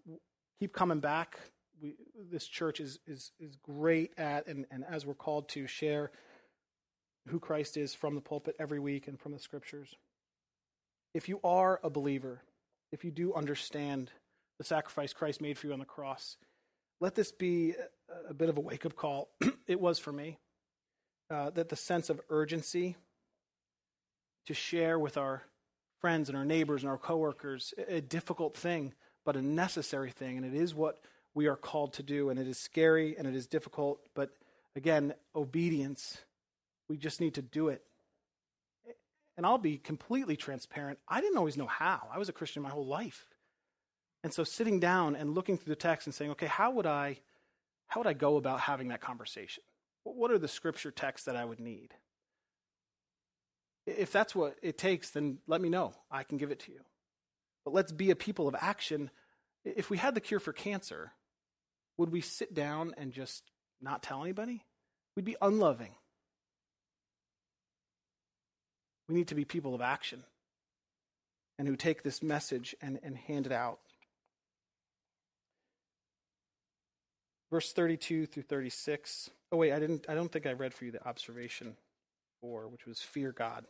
[0.59, 1.39] keep coming back.
[1.81, 1.95] We,
[2.31, 6.11] this church is, is, is great at, and, and as we're called to share
[7.27, 9.95] who Christ is from the pulpit every week and from the scriptures.
[11.13, 12.41] If you are a believer,
[12.91, 14.11] if you do understand
[14.59, 16.37] the sacrifice Christ made for you on the cross.
[16.99, 17.73] Let this be
[18.29, 19.29] a bit of a wake up call.
[19.67, 20.37] it was for me.
[21.31, 22.97] Uh, that the sense of urgency
[24.47, 25.43] to share with our
[26.01, 28.93] friends and our neighbors and our coworkers a difficult thing,
[29.29, 30.37] but a necessary thing.
[30.37, 30.97] And it is what
[31.35, 32.31] we are called to do.
[32.31, 33.99] And it is scary and it is difficult.
[34.15, 34.31] But
[34.75, 36.17] again, obedience,
[36.87, 37.83] we just need to do it.
[39.37, 40.97] And I'll be completely transparent.
[41.07, 42.07] I didn't always know how.
[42.11, 43.27] I was a Christian my whole life.
[44.23, 47.19] And so sitting down and looking through the text and saying, okay, how would I
[47.85, 49.61] how would I go about having that conversation?
[50.05, 51.93] What are the scripture texts that I would need?
[53.85, 55.93] If that's what it takes, then let me know.
[56.09, 56.79] I can give it to you.
[57.65, 59.11] But let's be a people of action.
[59.75, 61.11] If we had the cure for cancer,
[61.97, 63.43] would we sit down and just
[63.81, 64.63] not tell anybody?
[65.15, 65.91] We'd be unloving.
[69.07, 70.23] We need to be people of action
[71.57, 73.79] and who take this message and, and hand it out.
[77.51, 79.29] verse 32 through 36.
[79.51, 81.75] Oh wait, I didn't I don't think I read for you the observation
[82.41, 83.65] 4, which was fear God.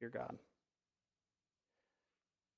[0.00, 0.38] Fear God.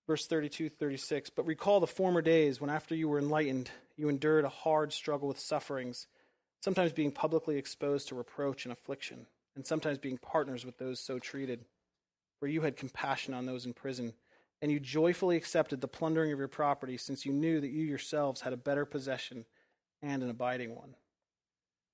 [0.06, 1.30] Verse 32 36.
[1.30, 5.28] But recall the former days when after you were enlightened, you endured a hard struggle
[5.28, 6.06] with sufferings,
[6.62, 11.18] sometimes being publicly exposed to reproach and affliction, and sometimes being partners with those so
[11.18, 11.64] treated.
[12.40, 14.12] For you had compassion on those in prison
[14.64, 18.40] and you joyfully accepted the plundering of your property, since you knew that you yourselves
[18.40, 19.44] had a better possession
[20.00, 20.94] and an abiding one.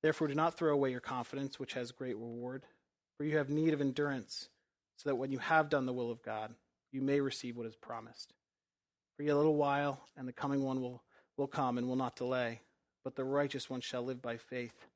[0.05, 2.65] Therefore, do not throw away your confidence, which has great reward,
[3.17, 4.49] for you have need of endurance,
[4.97, 6.55] so that when you have done the will of God,
[6.93, 8.35] you may receive what is promised.
[9.17, 11.03] For yet a little while, and the coming one will,
[11.37, 12.61] will come and will not delay,
[13.05, 14.87] but the righteous one shall live by faith.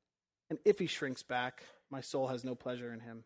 [0.49, 3.23] And if he shrinks back, my soul has no pleasure in him.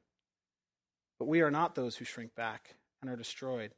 [1.17, 3.73] But we are not those who shrink back and are destroyed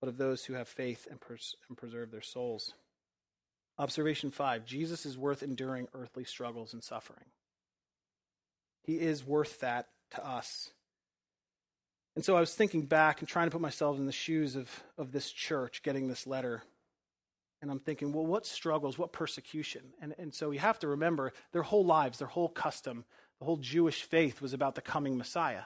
[0.00, 2.72] but of those who have faith and, pers- and preserve their souls.
[3.78, 7.26] Observation five Jesus is worth enduring earthly struggles and suffering.
[8.82, 10.70] He is worth that to us.
[12.16, 14.68] And so I was thinking back and trying to put myself in the shoes of,
[14.98, 16.62] of this church getting this letter.
[17.62, 19.82] And I'm thinking, well, what struggles, what persecution?
[20.00, 23.04] And, and so you have to remember their whole lives, their whole custom,
[23.38, 25.62] the whole Jewish faith was about the coming Messiah.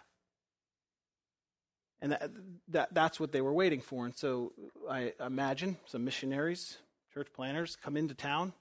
[2.00, 2.30] And that,
[2.68, 4.04] that, that's what they were waiting for.
[4.04, 4.52] And so
[4.90, 6.76] I imagine some missionaries,
[7.14, 8.52] church planners, come into town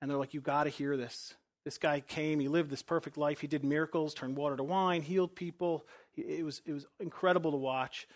[0.00, 1.34] and they're like, You got to hear this.
[1.64, 5.02] This guy came, he lived this perfect life, he did miracles, turned water to wine,
[5.02, 5.84] healed people.
[6.16, 8.08] It was, it was incredible to watch.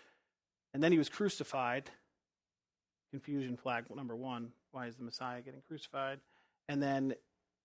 [0.73, 1.89] And then he was crucified.
[3.11, 4.51] Confusion flag number one.
[4.71, 6.19] Why is the Messiah getting crucified?
[6.69, 7.15] And then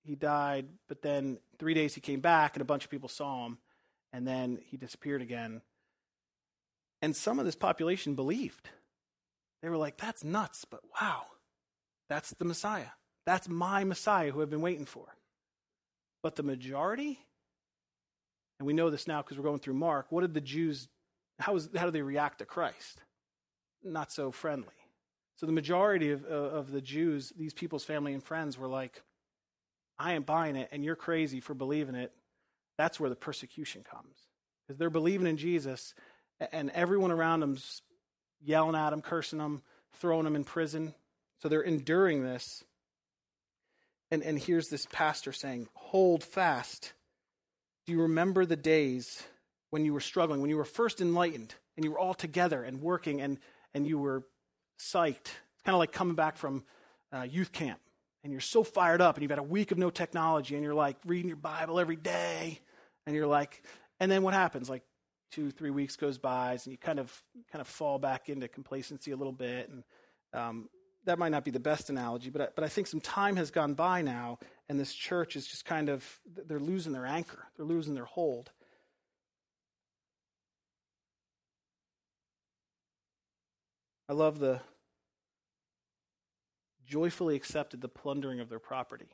[0.03, 3.47] he died, but then three days he came back and a bunch of people saw
[3.47, 3.59] him,
[4.13, 5.63] and then he disappeared again.
[7.03, 8.69] And some of this population believed.
[9.63, 11.23] They were like, that's nuts, but wow,
[12.09, 12.93] that's the Messiah.
[13.27, 15.17] That's my Messiah who I've been waiting for.
[16.23, 17.19] But the majority,
[18.59, 20.89] and we know this now because we're going through Mark, what did the Jews,
[21.39, 23.01] how, was, how did they react to Christ?
[23.83, 24.69] Not so friendly.
[25.37, 29.03] So the majority of, uh, of the Jews, these people's family and friends, were like,
[29.99, 32.13] I am buying it, and you're crazy for believing it.
[32.79, 34.17] That's where the persecution comes.
[34.67, 35.95] Because they're believing in Jesus,
[36.53, 37.83] and everyone around them's
[38.43, 39.63] yelling at him, cursing him,
[40.01, 40.95] throwing him in prison.
[41.41, 42.65] So they're enduring this.
[44.11, 46.93] And, and here's this pastor saying, Hold fast.
[47.87, 49.23] Do you remember the days
[49.71, 52.81] when you were struggling, when you were first enlightened and you were all together and
[52.81, 53.39] working and,
[53.75, 54.25] and you were
[54.81, 55.29] psyched?
[55.29, 56.65] It's kind of like coming back from
[57.13, 57.81] uh, youth camp
[58.25, 60.75] and you're so fired up and you've had a week of no technology and you're
[60.75, 62.61] like reading your Bible every day
[63.07, 63.63] and you're like,
[64.01, 64.69] and then what happens?
[64.69, 64.83] Like
[65.31, 67.23] two, three weeks goes by, and you kind of
[67.53, 69.69] kind of fall back into complacency a little bit.
[69.69, 69.85] And
[70.35, 70.69] um,
[71.05, 73.51] that might not be the best analogy, but I, but I think some time has
[73.51, 76.05] gone by now, and this church is just kind of
[76.47, 78.51] they're losing their anchor, they're losing their hold.
[84.09, 84.61] I love the
[86.87, 89.09] joyfully accepted the plundering of their property.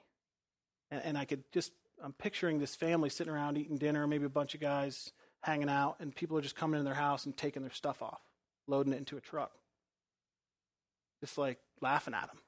[0.91, 1.73] And, and, I could just,
[2.03, 5.97] I'm picturing this family sitting around eating dinner, maybe a bunch of guys hanging out,
[6.01, 8.21] and people are just coming in their house and taking their stuff off,
[8.67, 9.53] loading it into a truck.
[11.21, 12.39] Just like laughing at them.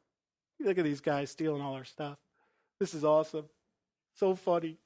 [0.61, 2.19] Look at these guys stealing all our stuff.
[2.81, 3.47] This is awesome.
[4.17, 4.79] So funny.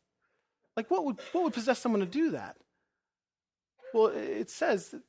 [0.76, 2.56] Like, what would, what would possess someone to do that?
[3.92, 5.02] Well, it says that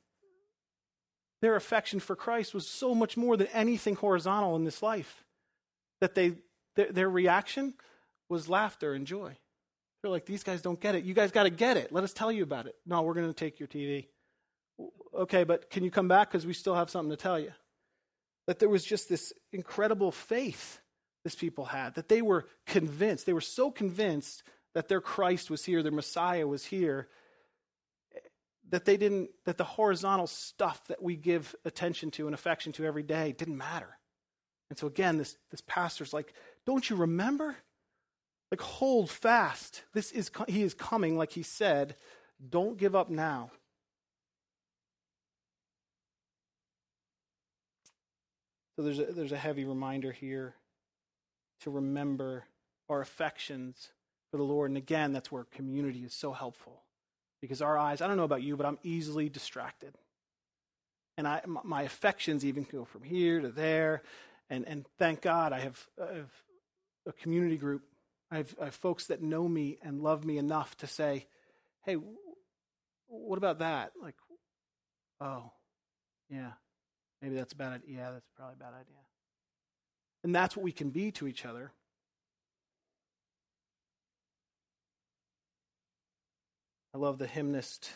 [1.41, 5.23] their affection for Christ was so much more than anything horizontal in this life
[6.01, 6.33] that they,
[6.75, 7.73] their, their reaction
[8.29, 9.37] was laughter and joy.
[10.01, 11.03] They're like, these guys don't get it.
[11.03, 11.91] You guys got to get it.
[11.91, 12.75] Let us tell you about it.
[12.85, 14.07] No, we're going to take your TV.
[15.13, 17.51] Okay, but can you come back because we still have something to tell you?
[18.47, 20.79] That there was just this incredible faith
[21.23, 24.43] this people had, that they were convinced, they were so convinced
[24.73, 27.07] that their Christ was here, their Messiah was here,
[28.69, 32.85] that they didn't, that the horizontal stuff that we give attention to and affection to
[32.85, 33.97] every day didn't matter.
[34.69, 36.33] And so again, this, this pastor's like,
[36.65, 37.55] don't you remember?
[38.51, 39.83] Like, hold fast.
[39.93, 41.95] This is, he is coming, like he said.
[42.47, 43.51] Don't give up now.
[48.75, 50.55] So there's a, there's a heavy reminder here
[51.61, 52.45] to remember
[52.89, 53.89] our affections
[54.31, 54.69] for the Lord.
[54.71, 56.81] And again, that's where community is so helpful.
[57.41, 59.95] Because our eyes, I don't know about you, but I'm easily distracted.
[61.17, 64.03] And I, my affections even go from here to there.
[64.49, 66.31] And, and thank God I have, I have
[67.07, 67.83] a community group.
[68.31, 71.27] I have, I have folks that know me and love me enough to say,
[71.85, 71.97] hey,
[73.07, 73.93] what about that?
[74.01, 74.15] Like,
[75.19, 75.51] oh,
[76.29, 76.51] yeah,
[77.21, 77.97] maybe that's a bad idea.
[77.97, 79.08] Yeah, that's probably a bad idea.
[80.23, 81.71] And that's what we can be to each other.
[86.93, 87.89] I love the hymnist.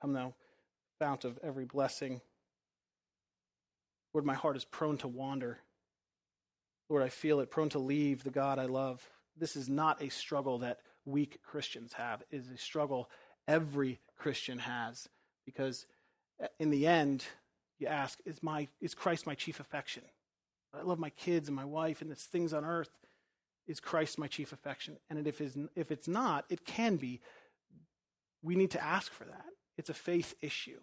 [0.00, 0.34] Come now,
[0.98, 2.20] fount of every blessing.
[4.14, 5.58] Lord, my heart is prone to wander.
[6.88, 9.06] Lord, I feel it, prone to leave the God I love.
[9.36, 12.22] This is not a struggle that weak Christians have.
[12.30, 13.10] It is a struggle
[13.46, 15.08] every Christian has.
[15.44, 15.86] Because
[16.40, 17.24] eh, in the end,
[17.78, 20.02] you ask, is, my, is Christ my chief affection?
[20.76, 22.90] I love my kids and my wife and the things on earth.
[23.66, 24.96] Is Christ my chief affection?
[25.10, 25.40] And if,
[25.76, 27.20] if it's not, it can be.
[28.42, 29.44] We need to ask for that.
[29.76, 30.78] It's a faith issue.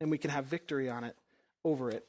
[0.00, 1.16] And we can have victory on it,
[1.64, 2.06] over it.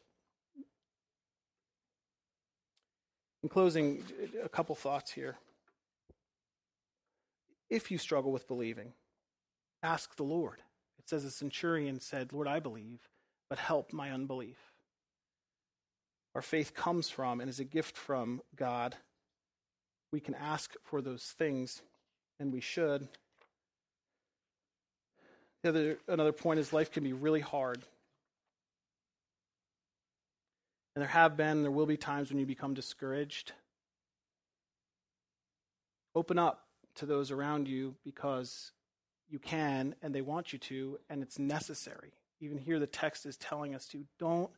[3.44, 4.04] In closing,
[4.44, 5.38] a couple thoughts here.
[7.70, 8.94] If you struggle with believing,
[9.84, 10.62] ask the Lord.
[10.98, 13.00] It says a centurion said, Lord, I believe,
[13.50, 14.58] but help my unbelief.
[16.36, 18.96] Our faith comes from and is a gift from God
[20.16, 21.82] we can ask for those things,
[22.40, 23.06] and we should.
[25.62, 27.84] The other, another point is life can be really hard.
[30.96, 33.52] And there have been, there will be times when you become discouraged.
[36.16, 36.62] Open up
[36.96, 38.72] to those around you because
[39.28, 42.14] you can and they want you to, and it's necessary.
[42.40, 44.52] Even here, the text is telling us to don't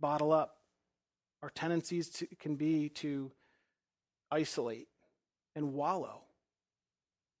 [0.00, 0.61] bottle up.
[1.42, 3.32] Our tendencies to, can be to
[4.30, 4.88] isolate
[5.54, 6.22] and wallow.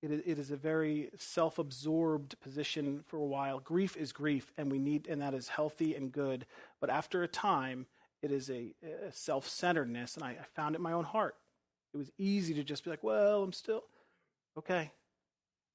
[0.02, 3.60] It is a very self absorbed position for a while.
[3.60, 6.44] Grief is grief, and we need, and that is healthy and good.
[6.80, 7.86] But after a time,
[8.20, 11.36] it is a, a self centeredness, and I, I found it in my own heart.
[11.94, 13.84] It was easy to just be like, well, I'm still
[14.58, 14.90] okay.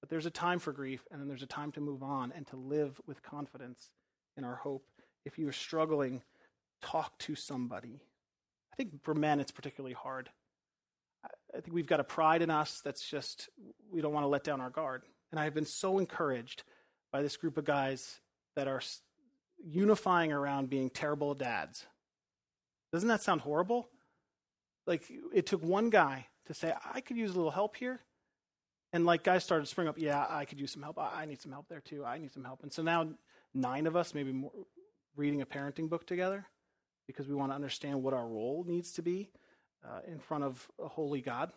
[0.02, 2.46] But there's a time for grief, and then there's a time to move on and
[2.48, 3.92] to live with confidence
[4.36, 4.84] in our hope.
[5.26, 6.22] If you're struggling,
[6.82, 8.02] talk to somebody.
[8.78, 10.30] I think for men, it's particularly hard
[11.56, 13.50] I think we've got a pride in us that's just,
[13.92, 15.04] we don't want to let down our guard.
[15.32, 16.64] And I've been so encouraged
[17.12, 18.20] by this group of guys
[18.56, 18.82] that are
[19.64, 21.86] unifying around being terrible dads.
[22.92, 23.90] Doesn't that sound horrible?
[24.86, 25.04] Like,
[25.34, 28.02] it took one guy to say, I could use a little help here.
[28.94, 30.98] And like guys started to spring up, yeah, I could use some help.
[30.98, 32.06] I need some help there too.
[32.06, 32.64] I need some help.
[32.64, 33.10] And so now
[33.54, 34.52] nine of us, maybe more,
[35.18, 36.46] reading a parenting book together
[37.08, 39.30] because we want to understand what our role needs to be
[39.86, 41.51] uh, in front of a holy God.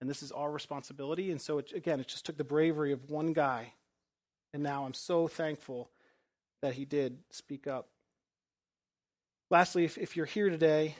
[0.00, 1.30] And this is our responsibility.
[1.30, 3.74] And so, it, again, it just took the bravery of one guy.
[4.54, 5.90] And now I'm so thankful
[6.60, 7.88] that he did speak up.
[9.50, 10.96] Lastly, if, if you're here today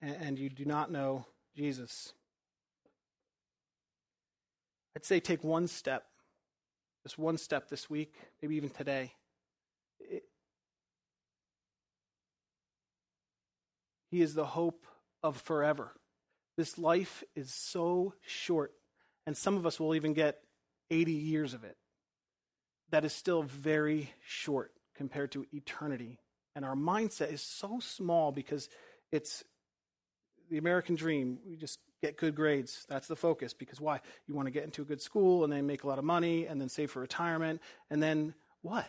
[0.00, 2.12] and, and you do not know Jesus,
[4.94, 6.06] I'd say take one step,
[7.02, 9.12] just one step this week, maybe even today.
[10.00, 10.24] It,
[14.16, 14.86] he is the hope
[15.22, 15.92] of forever.
[16.56, 18.72] This life is so short,
[19.26, 20.38] and some of us will even get
[20.90, 21.76] 80 years of it.
[22.92, 26.18] That is still very short compared to eternity.
[26.54, 28.70] And our mindset is so small because
[29.12, 29.44] it's
[30.48, 31.38] the American dream.
[31.46, 32.86] We just get good grades.
[32.88, 33.52] That's the focus.
[33.52, 34.00] Because why?
[34.26, 36.46] You want to get into a good school and then make a lot of money
[36.46, 37.60] and then save for retirement.
[37.90, 38.86] And then what?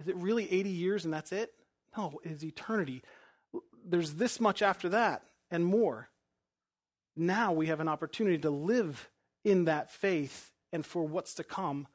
[0.00, 1.52] Is it really 80 years and that's it?
[1.94, 3.02] No, it is eternity.
[3.88, 6.08] There's this much after that and more.
[7.16, 9.08] Now we have an opportunity to live
[9.44, 11.86] in that faith and for what's to come.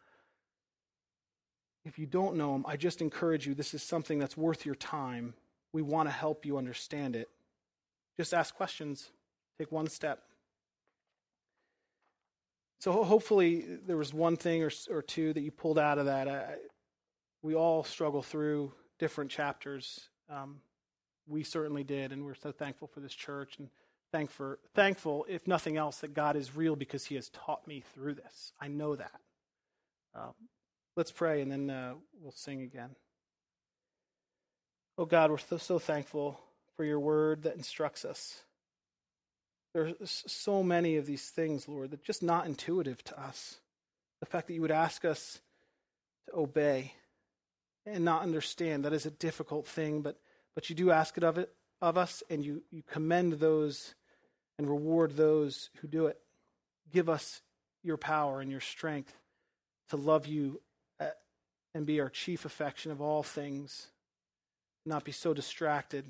[1.83, 4.75] If you don't know Him, I just encourage you this is something that's worth your
[4.75, 5.33] time.
[5.73, 7.29] We want to help you understand it.
[8.17, 9.11] Just ask questions,
[9.59, 10.23] take one step.
[12.79, 16.27] So hopefully there was one thing or, or two that you pulled out of that.
[16.27, 16.55] I,
[17.41, 20.61] we all struggle through different chapters Um,
[21.27, 23.69] we certainly did, and we're so thankful for this church and
[24.11, 27.83] thank for, thankful, if nothing else, that God is real because He has taught me
[27.93, 28.53] through this.
[28.59, 29.19] I know that.
[30.13, 30.33] Um,
[30.95, 32.95] let's pray, and then uh, we'll sing again.
[34.97, 36.39] Oh God, we're so, so thankful
[36.75, 38.41] for your word that instructs us.
[39.73, 43.59] There's so many of these things, Lord, that just not intuitive to us.
[44.19, 45.39] The fact that you would ask us
[46.27, 46.93] to obey
[47.85, 50.17] and not understand, that is a difficult thing, but,
[50.55, 53.95] but you do ask it of it of us, and you, you commend those
[54.57, 56.19] and reward those who do it.
[56.93, 57.41] Give us
[57.83, 59.13] your power and your strength
[59.89, 60.61] to love you
[60.99, 61.07] uh,
[61.73, 63.87] and be our chief affection of all things,
[64.85, 66.05] not be so distracted.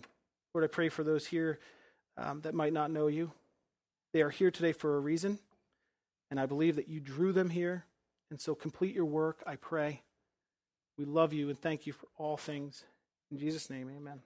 [0.53, 1.59] Lord, I pray for those here
[2.17, 3.31] um, that might not know you.
[4.13, 5.39] They are here today for a reason,
[6.29, 7.85] and I believe that you drew them here.
[8.29, 10.01] And so complete your work, I pray.
[10.97, 12.83] We love you and thank you for all things.
[13.29, 14.21] In Jesus' name, amen.